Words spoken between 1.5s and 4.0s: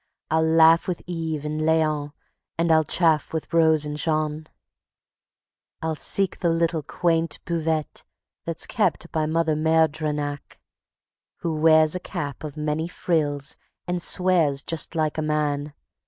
Léon, and I'll chaff with Rose and